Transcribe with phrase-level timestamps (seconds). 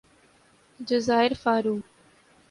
[0.87, 1.75] جزائر فارو